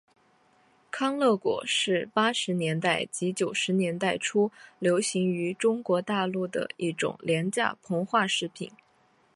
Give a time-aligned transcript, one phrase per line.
[0.89, 8.71] 康乐果是八十年代及九十年代初流行于中国大陆一种廉价膨化食品。